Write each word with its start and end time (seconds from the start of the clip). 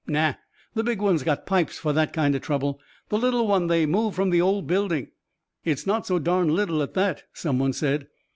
"Naw. 0.07 0.33
The 0.73 0.83
big 0.83 0.99
one's 0.99 1.21
got 1.21 1.45
pipes 1.45 1.77
for 1.77 1.93
that 1.93 2.11
kinda 2.11 2.39
trouble. 2.39 2.79
The 3.09 3.19
little 3.19 3.45
one 3.47 3.67
they 3.67 3.85
moved 3.85 4.15
from 4.15 4.31
the 4.31 4.41
old 4.41 4.65
building." 4.65 5.09
"It's 5.63 5.85
not 5.85 6.07
so 6.07 6.17
darn 6.17 6.47
little 6.55 6.81
at 6.81 6.95
that," 6.95 7.25
someone 7.33 7.73
said. 7.73 8.07